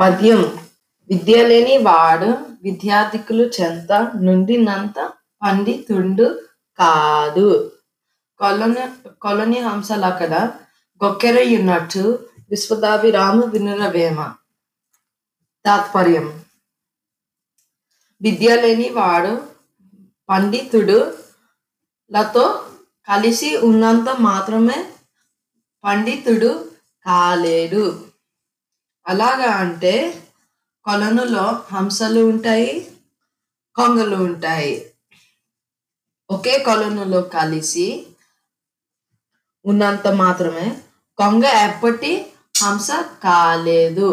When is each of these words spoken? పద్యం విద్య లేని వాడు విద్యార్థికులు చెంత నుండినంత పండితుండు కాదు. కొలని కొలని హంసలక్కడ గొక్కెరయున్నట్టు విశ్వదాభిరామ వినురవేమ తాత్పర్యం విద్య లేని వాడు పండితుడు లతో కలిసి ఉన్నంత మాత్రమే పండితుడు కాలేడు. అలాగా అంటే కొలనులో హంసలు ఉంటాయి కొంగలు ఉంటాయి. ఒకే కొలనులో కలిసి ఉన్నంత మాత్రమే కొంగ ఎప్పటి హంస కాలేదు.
పద్యం 0.00 0.58
విద్య 1.10 1.46
లేని 1.46 1.78
వాడు 1.78 2.26
విద్యార్థికులు 2.62 3.44
చెంత 3.44 4.12
నుండినంత 4.22 5.10
పండితుండు 5.42 6.40
కాదు. 6.78 7.72
కొలని 8.38 9.12
కొలని 9.22 9.58
హంసలక్కడ 9.58 10.34
గొక్కెరయున్నట్టు 11.04 12.28
విశ్వదాభిరామ 12.50 13.44
వినురవేమ 13.44 14.34
తాత్పర్యం 15.64 16.42
విద్య 18.22 18.56
లేని 18.56 18.88
వాడు 18.88 19.42
పండితుడు 20.28 21.16
లతో 22.12 22.64
కలిసి 23.08 23.56
ఉన్నంత 23.56 24.08
మాత్రమే 24.20 24.86
పండితుడు 25.84 26.70
కాలేడు. 27.06 28.05
అలాగా 29.06 29.50
అంటే 29.56 29.94
కొలనులో 30.84 31.44
హంసలు 31.72 32.20
ఉంటాయి 32.24 32.70
కొంగలు 33.76 34.16
ఉంటాయి. 34.22 34.74
ఒకే 36.30 36.54
కొలనులో 36.58 37.20
కలిసి 37.34 37.86
ఉన్నంత 39.64 40.08
మాత్రమే 40.14 40.66
కొంగ 41.18 41.44
ఎప్పటి 41.66 42.12
హంస 42.62 42.88
కాలేదు. 43.24 44.08